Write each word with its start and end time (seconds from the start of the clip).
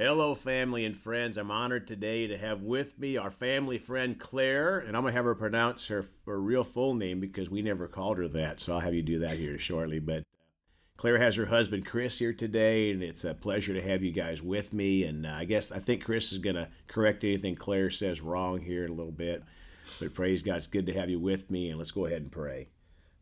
Hello, 0.00 0.34
family 0.34 0.86
and 0.86 0.96
friends. 0.96 1.36
I'm 1.36 1.50
honored 1.50 1.86
today 1.86 2.26
to 2.26 2.38
have 2.38 2.62
with 2.62 2.98
me 2.98 3.18
our 3.18 3.30
family 3.30 3.76
friend 3.76 4.18
Claire, 4.18 4.78
and 4.78 4.96
I'm 4.96 5.02
going 5.02 5.12
to 5.12 5.16
have 5.18 5.26
her 5.26 5.34
pronounce 5.34 5.88
her, 5.88 6.06
her 6.24 6.40
real 6.40 6.64
full 6.64 6.94
name 6.94 7.20
because 7.20 7.50
we 7.50 7.60
never 7.60 7.86
called 7.86 8.16
her 8.16 8.26
that, 8.28 8.60
so 8.60 8.72
I'll 8.72 8.80
have 8.80 8.94
you 8.94 9.02
do 9.02 9.18
that 9.18 9.36
here 9.36 9.58
shortly. 9.58 9.98
But 9.98 10.24
Claire 10.96 11.18
has 11.18 11.36
her 11.36 11.44
husband 11.44 11.84
Chris 11.84 12.18
here 12.18 12.32
today, 12.32 12.90
and 12.90 13.02
it's 13.02 13.24
a 13.24 13.34
pleasure 13.34 13.74
to 13.74 13.82
have 13.82 14.02
you 14.02 14.10
guys 14.10 14.40
with 14.40 14.72
me. 14.72 15.04
And 15.04 15.26
uh, 15.26 15.34
I 15.34 15.44
guess 15.44 15.70
I 15.70 15.80
think 15.80 16.02
Chris 16.02 16.32
is 16.32 16.38
going 16.38 16.56
to 16.56 16.70
correct 16.88 17.22
anything 17.22 17.54
Claire 17.54 17.90
says 17.90 18.22
wrong 18.22 18.62
here 18.62 18.86
in 18.86 18.90
a 18.90 18.94
little 18.94 19.12
bit. 19.12 19.42
But 20.00 20.14
praise 20.14 20.40
God, 20.40 20.56
it's 20.56 20.66
good 20.66 20.86
to 20.86 20.94
have 20.94 21.10
you 21.10 21.20
with 21.20 21.50
me, 21.50 21.68
and 21.68 21.76
let's 21.76 21.90
go 21.90 22.06
ahead 22.06 22.22
and 22.22 22.32
pray. 22.32 22.68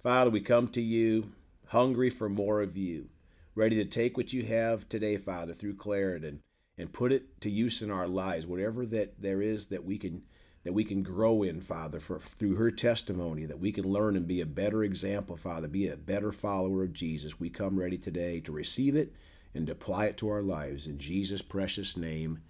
Father, 0.01 0.31
we 0.31 0.41
come 0.41 0.69
to 0.69 0.81
you 0.81 1.33
hungry 1.67 2.09
for 2.09 2.29
more 2.29 2.63
of 2.63 2.77
you, 2.77 3.09
ready 3.57 3.75
to 3.75 3.85
take 3.85 4.17
what 4.17 4.33
you 4.33 4.45
have 4.45 4.89
today, 4.89 5.17
Father, 5.17 5.55
through 5.55 5.75
Claire 5.75 6.15
and 6.15 6.39
and 6.79 6.93
put 6.93 7.13
it 7.13 7.41
to 7.41 7.51
use 7.51 7.83
in 7.83 7.91
our 7.91 8.07
lives 8.07 8.47
whatever 8.47 8.87
that 8.87 9.21
there 9.21 9.43
is 9.43 9.67
that 9.67 9.85
we 9.85 9.99
can 9.99 10.23
that 10.65 10.73
we 10.73 10.85
can 10.85 11.03
grow 11.03 11.43
in 11.43 11.61
father 11.61 11.99
for 11.99 12.19
through 12.19 12.55
her 12.55 12.71
testimony 12.71 13.45
that 13.45 13.59
we 13.59 13.73
can 13.73 13.85
learn 13.85 14.17
and 14.17 14.27
be 14.27 14.41
a 14.41 14.47
better 14.47 14.85
example 14.85 15.37
father 15.37 15.67
be 15.69 15.89
a 15.89 15.97
better 15.97 16.31
follower 16.31 16.85
of 16.85 16.93
jesus. 16.93 17.41
We 17.41 17.51
come 17.51 17.79
ready 17.79 17.99
today 17.99 18.41
to 18.41 18.53
receive 18.53 18.95
it 18.95 19.13
and 19.55 19.67
to 19.67 19.73
apply 19.73 20.07
it 20.07 20.17
to 20.19 20.29
our 20.29 20.43
lives 20.43 20.87
in 20.87 20.99
jesus 20.99 21.43
precious 21.43 21.97
name. 21.97 22.43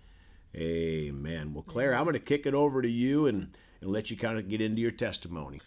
Amen. 0.55 1.55
Well 1.55 1.63
claire 1.63 1.95
i'm 1.95 2.05
going 2.05 2.15
to 2.15 2.21
kick 2.21 2.45
it 2.47 2.55
over 2.55 2.83
to 2.83 2.91
you 2.91 3.27
and, 3.27 3.57
and 3.81 3.91
let 3.91 4.11
you 4.11 4.17
kind 4.17 4.39
of 4.39 4.49
get 4.49 4.61
into 4.61 4.83
your 4.83 4.91
testimony. 4.91 5.61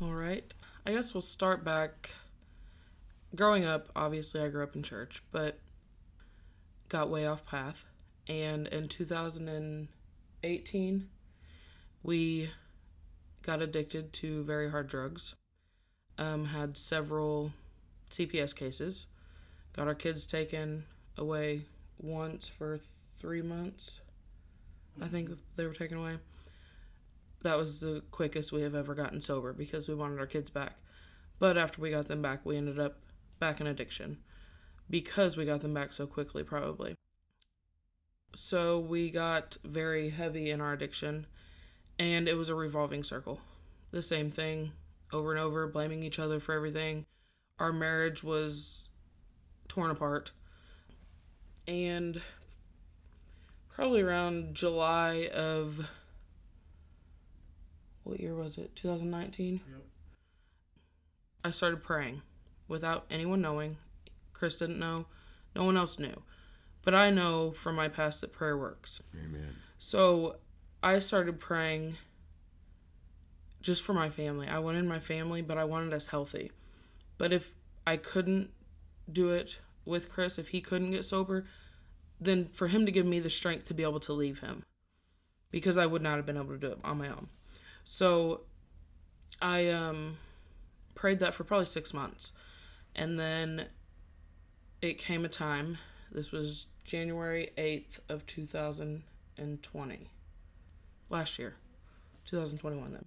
All 0.00 0.14
right. 0.14 0.52
I 0.86 0.92
guess 0.92 1.14
we'll 1.14 1.20
start 1.20 1.64
back. 1.64 2.10
Growing 3.34 3.64
up 3.64 3.88
obviously 3.96 4.40
i 4.40 4.48
grew 4.48 4.62
up 4.62 4.76
in 4.76 4.82
church 4.82 5.22
but 5.32 5.58
got 6.92 7.10
way 7.10 7.26
off 7.26 7.44
path. 7.46 7.88
And 8.28 8.68
in 8.68 8.86
2018, 8.86 11.08
we 12.02 12.50
got 13.40 13.62
addicted 13.62 14.12
to 14.12 14.44
very 14.44 14.70
hard 14.70 14.86
drugs. 14.86 15.34
Um, 16.18 16.44
had 16.44 16.76
several 16.76 17.54
CPS 18.10 18.54
cases. 18.54 19.06
Got 19.74 19.88
our 19.88 19.94
kids 19.94 20.26
taken 20.26 20.84
away 21.16 21.62
once 21.98 22.46
for 22.46 22.78
three 23.18 23.40
months. 23.40 24.02
I 25.00 25.08
think 25.08 25.30
they 25.56 25.66
were 25.66 25.72
taken 25.72 25.96
away. 25.96 26.18
That 27.42 27.56
was 27.56 27.80
the 27.80 28.02
quickest 28.10 28.52
we 28.52 28.60
have 28.62 28.74
ever 28.74 28.94
gotten 28.94 29.22
sober 29.22 29.54
because 29.54 29.88
we 29.88 29.94
wanted 29.94 30.20
our 30.20 30.26
kids 30.26 30.50
back. 30.50 30.74
But 31.38 31.56
after 31.56 31.80
we 31.80 31.90
got 31.90 32.06
them 32.06 32.20
back, 32.20 32.44
we 32.44 32.58
ended 32.58 32.78
up 32.78 32.98
back 33.40 33.60
in 33.60 33.66
addiction 33.66 34.18
because 34.88 35.36
we 35.36 35.44
got 35.44 35.60
them 35.60 35.74
back 35.74 35.92
so 35.92 36.06
quickly, 36.06 36.42
probably. 36.42 36.94
So 38.34 38.78
we 38.78 39.10
got 39.10 39.56
very 39.64 40.10
heavy 40.10 40.50
in 40.50 40.60
our 40.60 40.72
addiction, 40.72 41.26
and 41.98 42.28
it 42.28 42.36
was 42.36 42.48
a 42.48 42.54
revolving 42.54 43.04
circle. 43.04 43.40
The 43.90 44.02
same 44.02 44.30
thing 44.30 44.72
over 45.12 45.32
and 45.32 45.40
over, 45.40 45.66
blaming 45.66 46.02
each 46.02 46.18
other 46.18 46.40
for 46.40 46.54
everything. 46.54 47.04
Our 47.58 47.72
marriage 47.72 48.24
was 48.24 48.88
torn 49.68 49.90
apart. 49.90 50.32
And 51.68 52.20
probably 53.68 54.00
around 54.02 54.54
July 54.54 55.28
of 55.32 55.88
what 58.02 58.20
year 58.20 58.34
was 58.34 58.58
it? 58.58 58.74
2019? 58.74 59.60
Yep. 59.68 59.82
I 61.44 61.50
started 61.50 61.82
praying 61.82 62.22
without 62.68 63.04
anyone 63.10 63.40
knowing. 63.40 63.76
Chris 64.42 64.56
didn't 64.56 64.80
know. 64.80 65.06
No 65.54 65.62
one 65.62 65.76
else 65.76 66.00
knew. 66.00 66.20
But 66.82 66.96
I 66.96 67.10
know 67.10 67.52
from 67.52 67.76
my 67.76 67.86
past 67.86 68.22
that 68.22 68.32
prayer 68.32 68.58
works. 68.58 69.00
Amen. 69.14 69.54
So 69.78 70.38
I 70.82 70.98
started 70.98 71.38
praying 71.38 71.94
just 73.60 73.84
for 73.84 73.92
my 73.92 74.10
family. 74.10 74.48
I 74.48 74.58
wanted 74.58 74.84
my 74.86 74.98
family, 74.98 75.42
but 75.42 75.58
I 75.58 75.62
wanted 75.62 75.92
us 75.92 76.08
healthy. 76.08 76.50
But 77.18 77.32
if 77.32 77.52
I 77.86 77.96
couldn't 77.96 78.50
do 79.12 79.30
it 79.30 79.60
with 79.84 80.10
Chris, 80.10 80.40
if 80.40 80.48
he 80.48 80.60
couldn't 80.60 80.90
get 80.90 81.04
sober, 81.04 81.46
then 82.20 82.48
for 82.52 82.66
him 82.66 82.84
to 82.84 82.90
give 82.90 83.06
me 83.06 83.20
the 83.20 83.30
strength 83.30 83.66
to 83.66 83.74
be 83.74 83.84
able 83.84 84.00
to 84.00 84.12
leave 84.12 84.40
him 84.40 84.64
because 85.52 85.78
I 85.78 85.86
would 85.86 86.02
not 86.02 86.16
have 86.16 86.26
been 86.26 86.36
able 86.36 86.54
to 86.54 86.58
do 86.58 86.72
it 86.72 86.78
on 86.82 86.98
my 86.98 87.10
own. 87.10 87.28
So 87.84 88.40
I 89.40 89.68
um 89.68 90.16
prayed 90.96 91.20
that 91.20 91.32
for 91.32 91.44
probably 91.44 91.66
6 91.66 91.94
months. 91.94 92.32
And 92.96 93.20
then 93.20 93.68
it 94.82 94.98
came 94.98 95.24
a 95.24 95.28
time, 95.28 95.78
this 96.10 96.32
was 96.32 96.66
January 96.84 97.50
8th 97.56 98.00
of 98.08 98.26
2020. 98.26 100.08
Last 101.08 101.38
year. 101.38 101.54
2021 102.24 102.92
then. 102.92 103.04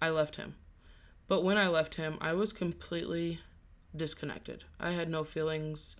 I 0.00 0.10
left 0.10 0.36
him. 0.36 0.54
But 1.26 1.42
when 1.42 1.56
I 1.56 1.68
left 1.68 1.94
him, 1.94 2.18
I 2.20 2.34
was 2.34 2.52
completely 2.52 3.40
disconnected. 3.96 4.64
I 4.78 4.90
had 4.90 5.08
no 5.08 5.24
feelings 5.24 5.96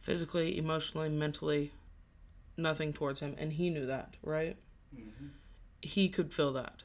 physically, 0.00 0.56
emotionally, 0.56 1.10
mentally, 1.10 1.72
nothing 2.56 2.92
towards 2.92 3.20
him. 3.20 3.34
And 3.38 3.52
he 3.52 3.68
knew 3.68 3.84
that, 3.86 4.14
right? 4.22 4.56
Mm-hmm. 4.94 5.26
He 5.82 6.08
could 6.08 6.32
feel 6.32 6.52
that. 6.52 6.82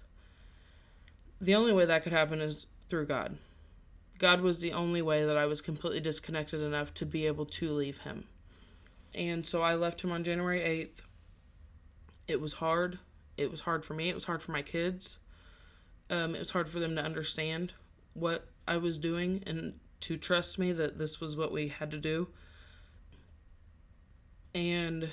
The 1.39 1.55
only 1.55 1.71
way 1.71 1.85
that 1.85 2.03
could 2.03 2.11
happen 2.11 2.41
is 2.41 2.65
through 2.89 3.05
God. 3.05 3.37
God 4.19 4.41
was 4.41 4.59
the 4.59 4.73
only 4.73 5.01
way 5.01 5.25
that 5.25 5.37
I 5.37 5.45
was 5.45 5.61
completely 5.61 6.01
disconnected 6.01 6.61
enough 6.61 6.93
to 6.95 7.05
be 7.05 7.25
able 7.25 7.45
to 7.45 7.71
leave 7.71 7.99
him. 7.99 8.25
And 9.15 9.45
so 9.45 9.61
I 9.61 9.75
left 9.75 10.01
him 10.01 10.11
on 10.11 10.25
January 10.25 10.59
8th. 10.59 11.05
It 12.27 12.41
was 12.41 12.53
hard. 12.53 12.99
It 13.37 13.49
was 13.49 13.61
hard 13.61 13.85
for 13.85 13.93
me. 13.93 14.09
It 14.09 14.15
was 14.15 14.25
hard 14.25 14.43
for 14.43 14.51
my 14.51 14.61
kids. 14.61 15.19
Um, 16.09 16.35
it 16.35 16.39
was 16.39 16.51
hard 16.51 16.69
for 16.69 16.79
them 16.79 16.95
to 16.97 17.01
understand 17.01 17.71
what 18.13 18.49
I 18.67 18.75
was 18.77 18.97
doing 18.97 19.41
and 19.47 19.79
to 20.01 20.17
trust 20.17 20.59
me 20.59 20.73
that 20.73 20.97
this 20.97 21.21
was 21.21 21.37
what 21.37 21.53
we 21.53 21.69
had 21.69 21.89
to 21.91 21.97
do. 21.97 22.27
And 24.53 25.09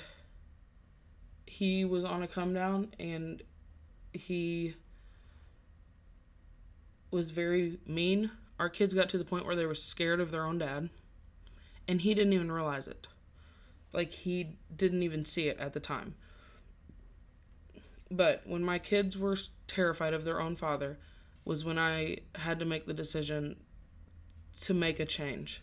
he 1.45 1.85
was 1.85 2.03
on 2.03 2.23
a 2.23 2.27
come 2.27 2.53
down 2.53 2.93
and 2.99 3.41
he 4.11 4.75
was 7.09 7.31
very 7.31 7.79
mean 7.85 8.31
our 8.59 8.69
kids 8.69 8.93
got 8.93 9.09
to 9.09 9.17
the 9.17 9.25
point 9.25 9.45
where 9.45 9.55
they 9.55 9.65
were 9.65 9.75
scared 9.75 10.19
of 10.19 10.31
their 10.31 10.45
own 10.45 10.57
dad, 10.57 10.89
and 11.87 12.01
he 12.01 12.13
didn't 12.13 12.33
even 12.33 12.51
realize 12.51 12.87
it. 12.87 13.07
Like, 13.93 14.11
he 14.11 14.57
didn't 14.75 15.03
even 15.03 15.25
see 15.25 15.47
it 15.47 15.59
at 15.59 15.73
the 15.73 15.79
time. 15.79 16.15
But 18.09 18.43
when 18.45 18.63
my 18.63 18.79
kids 18.79 19.17
were 19.17 19.37
terrified 19.67 20.13
of 20.13 20.23
their 20.23 20.39
own 20.39 20.55
father, 20.55 20.97
was 21.45 21.63
when 21.63 21.77
I 21.79 22.17
had 22.35 22.59
to 22.59 22.65
make 22.65 22.85
the 22.85 22.93
decision 22.93 23.57
to 24.61 24.73
make 24.73 24.99
a 24.99 25.05
change. 25.05 25.61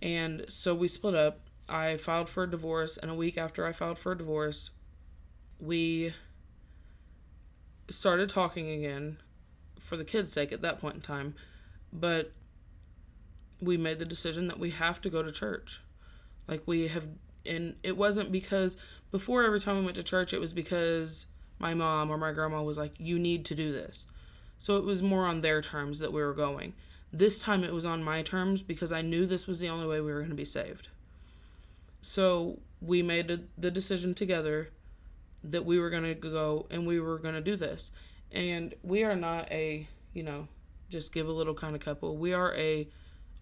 And 0.00 0.46
so 0.48 0.74
we 0.74 0.88
split 0.88 1.14
up. 1.14 1.40
I 1.68 1.96
filed 1.96 2.28
for 2.28 2.44
a 2.44 2.50
divorce, 2.50 2.96
and 2.96 3.10
a 3.10 3.14
week 3.14 3.36
after 3.36 3.66
I 3.66 3.72
filed 3.72 3.98
for 3.98 4.12
a 4.12 4.18
divorce, 4.18 4.70
we 5.58 6.14
started 7.90 8.28
talking 8.28 8.70
again 8.70 9.18
for 9.78 9.96
the 9.96 10.04
kids' 10.04 10.32
sake 10.32 10.52
at 10.52 10.62
that 10.62 10.78
point 10.78 10.94
in 10.94 11.00
time 11.00 11.34
but 11.92 12.32
we 13.60 13.76
made 13.76 13.98
the 13.98 14.04
decision 14.04 14.48
that 14.48 14.58
we 14.58 14.70
have 14.70 15.00
to 15.00 15.10
go 15.10 15.22
to 15.22 15.32
church. 15.32 15.82
Like 16.48 16.62
we 16.66 16.88
have 16.88 17.08
and 17.44 17.76
it 17.82 17.96
wasn't 17.96 18.32
because 18.32 18.76
before 19.10 19.44
every 19.44 19.60
time 19.60 19.78
we 19.78 19.84
went 19.84 19.96
to 19.96 20.02
church 20.02 20.32
it 20.34 20.40
was 20.40 20.52
because 20.52 21.26
my 21.58 21.74
mom 21.74 22.10
or 22.10 22.18
my 22.18 22.32
grandma 22.32 22.62
was 22.62 22.76
like 22.76 22.94
you 22.98 23.18
need 23.18 23.44
to 23.46 23.54
do 23.54 23.72
this. 23.72 24.06
So 24.58 24.76
it 24.76 24.84
was 24.84 25.02
more 25.02 25.26
on 25.26 25.40
their 25.40 25.62
terms 25.62 25.98
that 26.00 26.12
we 26.12 26.22
were 26.22 26.34
going. 26.34 26.74
This 27.12 27.38
time 27.38 27.62
it 27.64 27.72
was 27.72 27.86
on 27.86 28.02
my 28.02 28.22
terms 28.22 28.62
because 28.62 28.92
I 28.92 29.02
knew 29.02 29.26
this 29.26 29.46
was 29.46 29.60
the 29.60 29.68
only 29.68 29.86
way 29.86 30.00
we 30.00 30.12
were 30.12 30.20
going 30.20 30.30
to 30.30 30.36
be 30.36 30.44
saved. 30.44 30.88
So 32.02 32.58
we 32.80 33.02
made 33.02 33.48
the 33.56 33.70
decision 33.70 34.14
together 34.14 34.70
that 35.42 35.64
we 35.64 35.78
were 35.78 35.90
going 35.90 36.02
to 36.02 36.14
go 36.14 36.66
and 36.70 36.86
we 36.86 37.00
were 37.00 37.18
going 37.18 37.34
to 37.34 37.40
do 37.40 37.56
this. 37.56 37.90
And 38.32 38.74
we 38.82 39.04
are 39.04 39.16
not 39.16 39.50
a, 39.50 39.86
you 40.12 40.22
know, 40.22 40.48
just 40.88 41.12
give 41.12 41.28
a 41.28 41.32
little 41.32 41.54
kind 41.54 41.74
of 41.74 41.80
couple. 41.80 42.16
We 42.16 42.32
are 42.32 42.54
a 42.54 42.88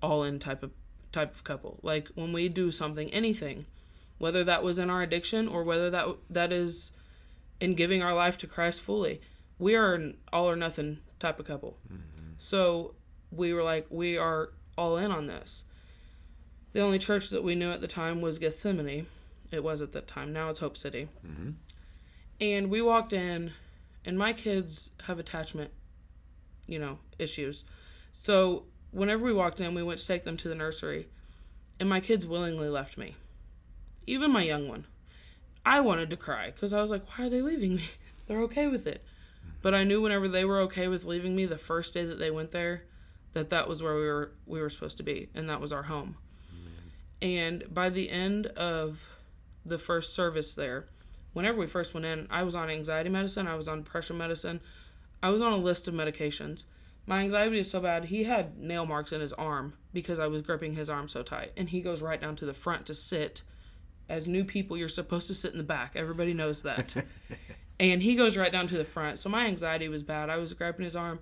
all 0.02 0.25
in 0.25 0.38
type 0.38 0.62
of 0.62 0.73
type 1.12 1.35
of 1.35 1.44
couple. 1.44 1.81
Like 1.82 2.08
when 2.14 2.32
we 2.32 2.49
do 2.49 2.70
something, 2.70 3.11
anything, 3.11 3.67
whether 4.19 4.44
that 4.44 4.62
was 4.62 4.79
in 4.79 4.91
our 4.91 5.02
addiction 5.02 5.49
or 5.49 5.62
whether 5.62 5.91
that 5.91 6.06
that 6.31 6.52
is 6.52 6.93
in 7.61 7.75
giving 7.75 8.02
our 8.02 8.14
life 8.14 8.37
to 8.38 8.46
Christ 8.46 8.81
fully, 8.81 9.20
we 9.58 9.75
are 9.75 9.94
an 9.94 10.17
all 10.32 10.50
or 10.50 10.56
nothing 10.56 10.99
type 11.20 11.38
of 11.38 11.46
couple. 11.46 11.79
Mm-hmm. 11.87 12.32
So 12.38 12.94
we 13.31 13.52
were 13.52 13.62
like, 13.62 13.87
we 13.90 14.17
are 14.19 14.50
all 14.76 14.97
in 14.97 15.11
on 15.11 15.26
this. 15.26 15.64
The 16.73 16.81
only 16.81 16.99
church 16.99 17.31
that 17.31 17.44
we 17.44 17.55
knew 17.55 17.70
at 17.70 17.81
the 17.81 17.87
time 17.87 18.20
was 18.20 18.38
Gethsemane. 18.38 19.06
It 19.52 19.62
was 19.62 19.81
at 19.81 19.93
that 19.93 20.08
time. 20.08 20.32
Now 20.32 20.50
it's 20.50 20.58
Hope 20.58 20.76
City. 20.76 21.08
Mm-hmm. 21.25 21.50
And 22.40 22.69
we 22.69 22.82
walked 22.82 23.12
in, 23.12 23.52
and 24.05 24.19
my 24.19 24.32
kids 24.32 24.90
have 25.05 25.20
attachment 25.20 25.70
you 26.66 26.78
know, 26.78 26.99
issues. 27.19 27.64
So 28.12 28.64
whenever 28.90 29.25
we 29.25 29.32
walked 29.32 29.61
in, 29.61 29.75
we 29.75 29.82
went 29.82 30.00
to 30.00 30.06
take 30.06 30.25
them 30.25 30.37
to 30.38 30.49
the 30.49 30.55
nursery, 30.55 31.08
and 31.81 31.88
my 31.88 32.00
kids 32.00 32.26
willingly 32.26 32.69
left 32.69 32.96
me. 32.96 33.16
Even 34.06 34.32
my 34.32 34.43
young 34.43 34.69
one. 34.69 34.87
I 35.66 35.81
wanted 35.81 36.11
to 36.11 36.16
cry 36.16 36.50
because 36.50 36.75
I 36.75 36.81
was 36.81 36.90
like, 36.90 37.06
why 37.08 37.26
are 37.26 37.31
they 37.31 37.40
leaving 37.40 37.76
me? 37.76 37.84
They're 38.26 38.43
okay 38.43 38.66
with 38.66 38.87
it. 38.87 39.05
But 39.62 39.75
I 39.75 39.84
knew 39.84 40.02
whenever 40.02 40.28
they 40.28 40.44
were 40.44 40.61
okay 40.61 40.88
with 40.88 41.05
leaving 41.05 41.34
me 41.34 41.46
the 41.46 41.58
first 41.58 41.94
day 41.94 42.05
that 42.05 42.19
they 42.19 42.31
went 42.31 42.50
there, 42.50 42.84
that 43.32 43.50
that 43.50 43.69
was 43.69 43.82
where 43.82 43.94
we 43.94 44.06
were 44.06 44.32
we 44.46 44.61
were 44.61 44.70
supposed 44.70 44.99
to 44.99 45.02
be, 45.02 45.31
and 45.34 45.49
that 45.49 45.61
was 45.61 45.72
our 45.72 45.84
home. 45.84 46.16
And 47.22 47.64
by 47.72 47.88
the 47.88 48.11
end 48.11 48.46
of 48.49 49.11
the 49.64 49.78
first 49.78 50.14
service 50.14 50.55
there, 50.55 50.87
whenever 51.32 51.58
we 51.58 51.66
first 51.66 51.94
went 51.94 52.05
in, 52.05 52.26
I 52.31 52.43
was 52.43 52.55
on 52.55 52.69
anxiety 52.69 53.08
medicine, 53.08 53.46
I 53.46 53.55
was 53.55 53.69
on 53.69 53.82
depression 53.82 54.19
medicine, 54.19 54.61
I 55.25 55.31
was 55.31 55.41
on 55.41 55.55
a 55.55 55.56
list 55.56 55.88
of 55.88 55.94
medications. 55.94 56.65
My 57.06 57.21
anxiety 57.21 57.59
is 57.59 57.71
so 57.71 57.81
bad, 57.81 58.05
he 58.05 58.25
had 58.25 58.59
nail 58.59 58.85
marks 58.85 59.11
in 59.11 59.23
his 59.23 59.32
arm 59.32 59.73
because 59.94 60.19
I 60.19 60.26
was 60.26 60.43
gripping 60.43 60.75
his 60.75 60.91
arm 60.91 61.09
so 61.09 61.23
tight. 61.23 61.53
And 61.56 61.71
he 61.71 61.81
goes 61.81 62.03
right 62.03 62.21
down 62.21 62.37
to 62.37 62.44
the 62.44 62.53
front 62.53 62.85
to 62.87 62.94
sit. 62.94 63.41
As 64.06 64.29
new 64.29 64.44
people, 64.44 64.76
you're 64.76 64.87
supposed 64.87 65.26
to 65.29 65.35
sit 65.35 65.53
in 65.53 65.56
the 65.56 65.65
back. 65.65 65.93
Everybody 65.97 66.35
knows 66.35 66.61
that. 66.61 66.94
and 67.81 68.03
he 68.03 68.17
goes 68.17 68.37
right 68.37 68.53
down 68.53 68.67
to 68.67 68.76
the 68.76 68.85
front. 68.85 69.19
So 69.19 69.31
my 69.31 69.47
anxiety 69.47 69.88
was 69.88 70.03
bad. 70.03 70.29
I 70.29 70.37
was 70.37 70.53
gripping 70.53 70.85
his 70.85 70.94
arm. 70.94 71.21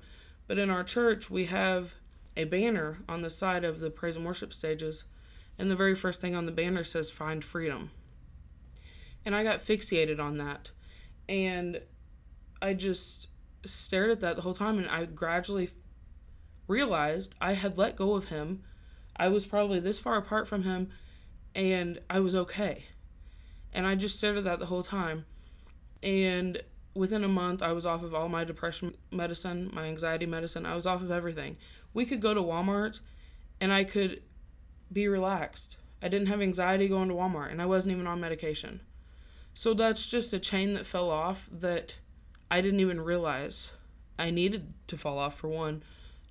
But 0.49 0.59
in 0.59 0.69
our 0.69 0.83
church, 0.83 1.31
we 1.31 1.45
have 1.45 1.95
a 2.37 2.43
banner 2.43 2.99
on 3.09 3.23
the 3.23 3.31
side 3.31 3.63
of 3.65 3.79
the 3.79 3.91
praise 3.91 4.17
and 4.17 4.27
worship 4.27 4.53
stages. 4.53 5.05
And 5.61 5.71
the 5.71 5.77
very 5.77 5.95
first 5.95 6.21
thing 6.21 6.35
on 6.35 6.47
the 6.47 6.51
banner 6.51 6.83
says, 6.83 7.13
Find 7.13 7.45
freedom. 7.45 7.93
And 9.25 9.37
I 9.37 9.45
got 9.45 9.61
fixated 9.61 10.19
on 10.19 10.39
that. 10.39 10.73
And 11.29 11.83
I 12.61 12.75
just 12.75 13.29
stared 13.65 14.11
at 14.11 14.21
that 14.21 14.37
the 14.37 14.43
whole 14.43 14.55
time 14.55 14.79
and 14.79 14.89
I 14.89 15.05
gradually 15.05 15.71
realized 16.67 17.35
I 17.41 17.53
had 17.53 17.79
let 17.79 17.97
go 17.97 18.15
of 18.15 18.29
him. 18.29 18.63
I 19.17 19.29
was 19.29 19.47
probably 19.47 19.81
this 19.81 19.99
far 19.99 20.17
apart 20.17 20.49
from 20.49 20.65
him 20.65 20.91
and 21.55 22.01
I 22.09 22.21
was 22.21 22.35
okay. 22.35 22.85
And 23.73 23.87
I 23.87 23.95
just 23.95 24.17
stared 24.17 24.39
at 24.39 24.45
that 24.45 24.59
the 24.59 24.67
whole 24.67 24.83
time. 24.83 25.27
And 26.03 26.63
within 26.95 27.25
a 27.25 27.29
month, 27.29 27.63
I 27.63 27.73
was 27.73 27.87
off 27.87 28.03
of 28.03 28.15
all 28.15 28.29
my 28.29 28.45
depression 28.45 28.97
medicine, 29.11 29.71
my 29.73 29.85
anxiety 29.85 30.27
medicine. 30.27 30.67
I 30.67 30.75
was 30.75 30.87
off 30.87 31.03
of 31.03 31.11
everything. 31.11 31.57
We 31.95 32.05
could 32.05 32.21
go 32.21 32.35
to 32.35 32.41
Walmart 32.41 33.01
and 33.61 33.73
I 33.73 33.85
could 33.85 34.23
be 34.93 35.09
relaxed. 35.09 35.79
I 36.03 36.09
didn't 36.09 36.29
have 36.29 36.43
anxiety 36.43 36.89
going 36.89 37.09
to 37.09 37.15
Walmart 37.15 37.51
and 37.51 37.63
I 37.63 37.67
wasn't 37.67 37.93
even 37.93 38.07
on 38.07 38.21
medication. 38.21 38.81
So 39.55 39.75
that's 39.75 40.09
just 40.09 40.33
a 40.33 40.39
chain 40.39 40.75
that 40.75 40.87
fell 40.87 41.11
off 41.11 41.49
that 41.53 41.99
I 42.53 42.61
didn't 42.61 42.81
even 42.81 43.01
realize 43.01 43.73
I 44.19 44.31
needed 44.31 44.75
to 44.89 44.99
fall 44.99 45.19
off 45.19 45.39
for 45.39 45.49
one, 45.49 45.83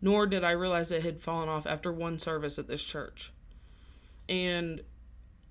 nor 0.03 0.27
did 0.27 0.43
I 0.43 0.51
realize 0.51 0.91
it 0.91 1.01
had 1.01 1.19
fallen 1.19 1.49
off 1.49 1.65
after 1.65 1.91
one 1.91 2.19
service 2.19 2.59
at 2.59 2.67
this 2.67 2.83
church. 2.83 3.31
And 4.29 4.83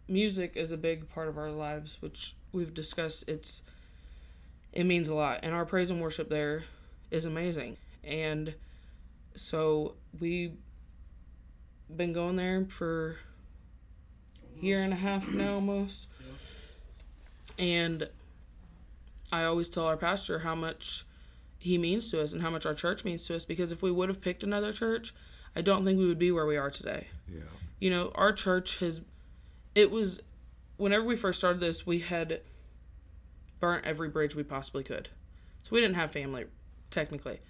music 0.07 0.53
is 0.55 0.71
a 0.71 0.77
big 0.77 1.09
part 1.09 1.27
of 1.27 1.37
our 1.37 1.51
lives, 1.51 1.97
which 1.99 2.37
we've 2.53 2.73
discussed. 2.73 3.25
It's 3.29 3.63
it 4.73 4.85
means 4.85 5.09
a 5.09 5.15
lot, 5.17 5.41
and 5.43 5.53
our 5.57 5.67
praise 5.67 5.91
and 5.91 6.01
worship 6.01 6.29
there 6.29 6.63
is 7.11 7.25
amazing. 7.25 7.77
And 8.05 8.55
so 9.35 9.97
we've 10.21 10.57
been 11.97 12.13
going 12.13 12.37
there 12.37 12.65
for 12.67 13.17
a 14.57 14.65
year 14.65 14.85
and 14.85 14.93
a 14.93 14.97
half 14.97 15.27
now 15.33 15.55
almost. 15.55 16.07
And 17.59 18.09
I 19.33 19.45
always 19.45 19.69
tell 19.69 19.87
our 19.87 19.97
pastor 19.97 20.41
how 20.41 20.55
much 20.55 21.05
he 21.59 21.77
means 21.79 22.11
to 22.11 22.23
us 22.23 22.33
and 22.33 22.43
how 22.43 22.51
much 22.51 22.67
our 22.67 22.75
church 22.75 23.05
means 23.05 23.27
to 23.27 23.37
us 23.37 23.45
because 23.45 23.71
if 23.71 23.83
we 23.83 23.91
would 23.91 24.09
have 24.09 24.21
picked 24.21 24.43
another 24.43 24.73
church, 24.73 25.15
I 25.55 25.61
don't 25.63 25.85
think 25.85 25.99
we 25.99 26.07
would 26.07 26.19
be 26.19 26.33
where 26.33 26.47
we 26.47 26.57
are 26.57 26.71
today. 26.71 27.09
Yeah. 27.29 27.43
You 27.79 27.91
know, 27.91 28.13
our 28.15 28.33
church 28.33 28.79
has 28.79 29.03
it 29.75 29.91
was 29.91 30.21
whenever 30.77 31.05
we 31.05 31.17
first 31.17 31.39
started 31.39 31.61
this, 31.61 31.87
we 31.87 32.01
had 32.01 32.41
burnt 33.61 33.85
every 33.85 34.09
bridge 34.09 34.35
we 34.35 34.43
possibly 34.43 34.83
could. 34.83 35.11
So 35.63 35.75
we 35.75 35.81
didn't 35.81 35.97
have 35.97 36.11
family 36.11 36.47
technically. 36.91 37.41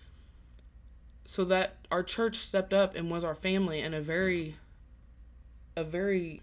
So 1.25 1.45
that 1.45 1.77
our 1.91 2.03
church 2.03 2.39
stepped 2.39 2.73
up 2.73 2.97
and 2.97 3.11
was 3.11 3.25
our 3.25 3.35
family 3.35 3.81
in 3.81 3.95
a 3.95 4.01
very 4.01 4.57
a 5.77 5.85
very 5.85 6.43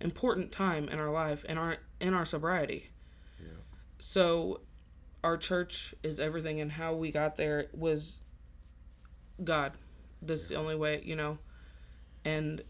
important 0.00 0.50
time 0.50 0.88
in 0.88 0.98
our 0.98 1.10
life 1.10 1.44
and 1.48 1.58
our 1.58 1.76
in 2.00 2.14
our 2.14 2.24
sobriety. 2.24 2.90
So 4.00 4.62
our 5.22 5.36
church 5.36 5.94
is 6.02 6.18
everything 6.18 6.60
and 6.60 6.72
how 6.72 6.94
we 6.94 7.12
got 7.12 7.36
there 7.36 7.66
was 7.72 8.20
God. 9.42 9.72
That's 10.22 10.48
the 10.48 10.56
only 10.56 10.74
way, 10.74 11.02
you 11.04 11.16
know. 11.16 11.38
And 12.24 12.62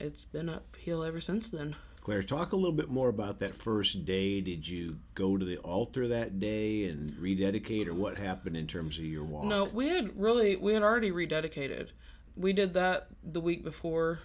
it's 0.00 0.24
been 0.24 0.48
uphill 0.48 1.04
ever 1.04 1.20
since 1.20 1.50
then. 1.50 1.76
Claire, 2.00 2.22
talk 2.22 2.52
a 2.52 2.56
little 2.56 2.72
bit 2.72 2.88
more 2.88 3.08
about 3.08 3.40
that 3.40 3.54
first 3.54 4.04
day. 4.04 4.40
Did 4.40 4.66
you 4.66 4.98
go 5.14 5.36
to 5.36 5.44
the 5.44 5.58
altar 5.58 6.08
that 6.08 6.40
day 6.40 6.84
and 6.84 7.14
rededicate, 7.18 7.86
or 7.86 7.94
what 7.94 8.16
happened 8.16 8.56
in 8.56 8.66
terms 8.66 8.98
of 8.98 9.04
your 9.04 9.24
walk? 9.24 9.44
No, 9.44 9.64
we 9.64 9.88
had 9.88 10.18
really 10.18 10.56
we 10.56 10.72
had 10.72 10.82
already 10.82 11.10
rededicated. 11.10 11.90
We 12.34 12.52
did 12.52 12.74
that 12.74 13.08
the 13.22 13.40
week 13.40 13.62
before. 13.62 14.20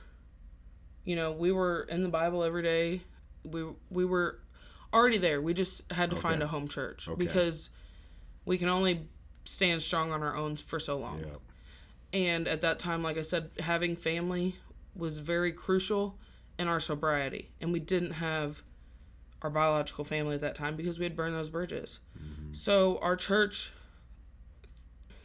You 1.03 1.15
know, 1.17 1.33
we 1.33 1.51
were 1.51 1.81
in 1.89 2.03
the 2.03 2.09
Bible 2.09 2.43
every 2.43 2.63
day. 2.63 3.01
We 3.43 3.65
we 3.89 4.05
were 4.05 4.39
already 4.93 5.17
there. 5.17 5.41
We 5.41 5.53
just 5.53 5.91
had 5.91 6.09
to 6.11 6.15
find 6.15 6.41
a 6.43 6.47
home 6.47 6.67
church 6.67 7.07
Okay. 7.09 7.17
because 7.17 7.69
we 8.45 8.57
can 8.57 8.69
only 8.69 9.07
stand 9.45 9.81
strong 9.81 10.11
on 10.11 10.21
our 10.23 10.35
own 10.35 10.55
for 10.55 10.79
so 10.79 10.97
long. 10.97 11.19
Yep. 11.19 11.41
And 12.13 12.47
at 12.47 12.61
that 12.61 12.79
time, 12.79 13.01
like 13.01 13.17
I 13.17 13.21
said, 13.21 13.49
having 13.59 13.95
family 13.95 14.55
was 14.95 15.17
very 15.19 15.51
crucial 15.51 16.19
in 16.59 16.67
our 16.67 16.79
sobriety. 16.79 17.51
And 17.59 17.73
we 17.73 17.79
didn't 17.79 18.11
have 18.11 18.63
our 19.41 19.49
biological 19.49 20.05
family 20.05 20.35
at 20.35 20.41
that 20.41 20.55
time 20.55 20.75
because 20.75 20.99
we 20.99 21.05
had 21.05 21.15
burned 21.15 21.35
those 21.35 21.49
bridges. 21.49 21.99
Mm-hmm. 22.17 22.53
So 22.53 22.99
our 23.01 23.15
church, 23.15 23.71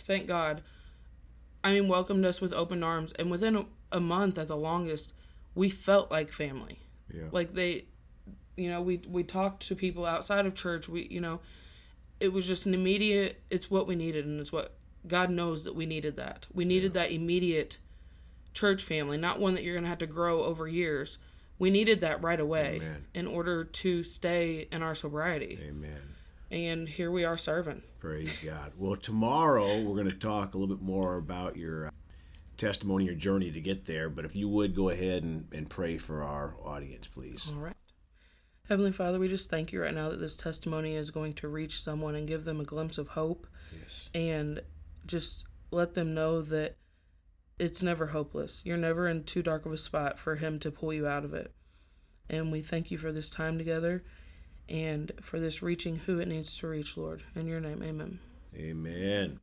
thank 0.03 0.27
God, 0.27 0.63
I 1.63 1.75
mean, 1.75 1.89
welcomed 1.89 2.25
us 2.25 2.41
with 2.41 2.53
open 2.53 2.83
arms. 2.83 3.13
And 3.19 3.31
within 3.31 3.57
a, 3.57 3.67
a 3.93 4.01
month 4.01 4.39
at 4.39 4.49
the 4.49 4.57
longest, 4.57 5.13
we 5.55 5.69
felt 5.69 6.11
like 6.11 6.33
family. 6.33 6.79
Yeah. 7.13 7.25
Like 7.31 7.55
they, 7.55 7.85
you 8.59 8.69
know, 8.69 8.83
we, 8.83 9.01
we 9.09 9.23
talked 9.23 9.67
to 9.69 9.77
people 9.77 10.05
outside 10.05 10.45
of 10.45 10.55
church. 10.55 10.89
We, 10.89 11.07
you 11.11 11.21
know, 11.21 11.41
it 12.21 12.33
was 12.33 12.47
just 12.47 12.67
an 12.67 12.75
immediate, 12.75 13.41
it's 13.51 13.71
what 13.71 13.87
we 13.87 13.95
needed. 13.95 14.27
And 14.27 14.41
it's 14.41 14.53
what 14.53 14.75
God 15.07 15.31
knows 15.31 15.65
that 15.65 15.75
we 15.75 15.87
needed 15.87 16.17
that. 16.17 16.47
We 16.53 16.65
needed 16.65 16.95
that 16.95 17.13
immediate 17.13 17.79
church 18.53 18.83
family, 18.83 19.17
not 19.17 19.39
one 19.39 19.55
that 19.55 19.63
you're 19.63 19.75
going 19.75 19.85
to 19.85 19.89
have 19.89 19.99
to 19.99 20.07
grow 20.07 20.43
over 20.43 20.67
years. 20.67 21.19
We 21.59 21.71
needed 21.71 22.01
that 22.01 22.23
right 22.23 22.39
away 22.39 22.77
Amen. 22.77 23.07
in 23.15 23.27
order 23.27 23.65
to 23.65 24.03
stay 24.03 24.69
in 24.71 24.83
our 24.83 24.95
sobriety. 24.95 25.59
Amen. 25.69 26.15
And 26.51 26.89
here 26.89 27.11
we 27.11 27.25
are 27.25 27.37
serving. 27.37 27.83
Praise 28.01 28.37
God. 28.45 28.73
Well, 28.77 28.97
tomorrow 28.97 29.81
we're 29.81 29.97
going 29.97 30.11
to 30.11 30.13
talk 30.13 30.55
a 30.55 30.59
little 30.59 30.75
bit 30.75 30.85
more 30.85 31.17
about 31.17 31.57
your 31.57 31.89
uh, 31.89 31.91
testimony, 32.57 33.05
your 33.05 33.15
journey 33.15 33.51
to 33.51 33.61
get 33.61 33.87
there. 33.87 34.09
But 34.09 34.25
if 34.25 34.35
you 34.35 34.49
would 34.49 34.75
go 34.75 34.89
ahead 34.89 35.23
and, 35.23 35.47
and 35.53 35.69
pray 35.69 35.99
for 35.99 36.23
our 36.23 36.55
audience, 36.65 37.07
please. 37.07 37.53
All 37.55 37.61
right. 37.61 37.77
Heavenly 38.69 38.93
Father, 38.93 39.19
we 39.19 39.29
just 39.29 39.49
thank 39.49 39.73
you 39.73 39.81
right 39.81 39.95
now 39.95 40.11
that 40.11 40.21
this 40.21 40.37
testimony 40.37 40.95
is 40.95 41.11
going 41.11 41.33
to 41.35 41.49
reach 41.49 41.83
someone 41.83 42.15
and 42.15 42.29
give 42.29 42.45
them 42.45 42.61
a 42.61 42.65
glimpse 42.65 42.99
of 42.99 43.09
hope 43.09 43.47
Yes. 43.73 44.11
and 44.15 44.61
just 45.07 45.47
let 45.71 45.95
them 45.95 46.13
know 46.15 46.43
that 46.43 46.77
it's 47.59 47.83
never 47.83 48.09
hopeless. 48.09 48.61
You're 48.65 48.77
never 48.77 49.09
in 49.09 49.25
too 49.25 49.43
dark 49.43 49.65
of 49.65 49.73
a 49.73 49.77
spot 49.79 50.19
for 50.19 50.37
Him 50.37 50.59
to 50.61 50.71
pull 50.71 50.93
you 50.93 51.07
out 51.07 51.25
of 51.25 51.33
it. 51.33 51.53
And 52.29 52.53
we 52.53 52.61
thank 52.61 52.91
you 52.91 52.99
for 52.99 53.11
this 53.11 53.31
time 53.31 53.57
together 53.57 54.05
and 54.69 55.13
for 55.23 55.41
this 55.41 55.63
reaching 55.63 55.97
who 55.97 56.19
it 56.19 56.29
needs 56.29 56.55
to 56.59 56.69
reach, 56.69 56.97
Lord. 56.97 57.23
In 57.35 57.47
your 57.47 57.61
name, 57.61 57.83
amen. 57.83 58.19
Amen. 58.55 59.41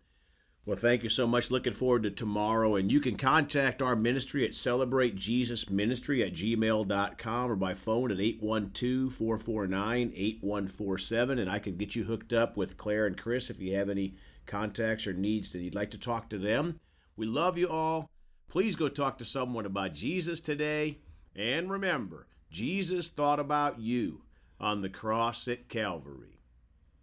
Well, 0.66 0.78
thank 0.78 1.04
you 1.04 1.10
so 1.10 1.28
much. 1.28 1.52
Looking 1.52 1.74
forward 1.74 2.04
to 2.04 2.12
tomorrow. 2.12 2.76
And 2.76 2.92
you 2.92 3.00
can 3.00 3.18
contact 3.18 3.84
our 3.84 3.96
ministry 3.96 4.44
at 4.46 4.52
celebratejesusministry 4.52 6.26
at 6.26 6.34
gmail.com 6.34 7.52
or 7.52 7.56
by 7.56 7.76
phone 7.76 8.12
at 8.12 8.20
812 8.20 9.14
449 9.14 10.12
8147. 10.16 11.38
And 11.38 11.52
I 11.52 11.60
can 11.60 11.78
get 11.78 11.96
you 11.96 12.06
hooked 12.06 12.34
up 12.34 12.58
with 12.58 12.78
Claire 12.78 13.06
and 13.06 13.18
Chris 13.18 13.52
if 13.52 13.60
you 13.60 13.76
have 13.76 13.90
any 13.90 14.16
contacts 14.48 15.06
or 15.06 15.14
needs 15.14 15.52
that 15.52 15.60
you'd 15.60 15.76
like 15.76 15.92
to 15.92 16.00
talk 16.00 16.30
to 16.30 16.40
them. 16.40 16.80
We 17.16 17.28
love 17.28 17.60
you 17.60 17.70
all. 17.70 18.10
Please 18.48 18.76
go 18.76 18.88
talk 18.88 19.20
to 19.20 19.26
someone 19.26 19.68
about 19.68 19.94
Jesus 19.94 20.40
today. 20.40 20.98
And 21.36 21.70
remember, 21.70 22.26
Jesus 22.50 23.10
thought 23.10 23.40
about 23.40 23.80
you 23.80 24.24
on 24.60 24.82
the 24.82 24.90
cross 24.90 25.48
at 25.48 25.70
Calvary. 25.70 26.35